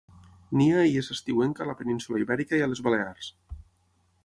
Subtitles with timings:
[0.59, 3.33] Nia i és estiuenca a la península Ibèrica i a les Balears.